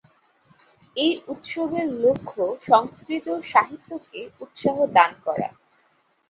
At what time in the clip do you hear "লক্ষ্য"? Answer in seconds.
2.03-2.43